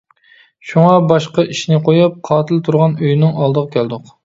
[0.69, 4.15] شۇڭا باشقا ئىشنى قويۇپ قاتىل تۇرغان ئۆينىڭ ئالدىغا كەلدۇق.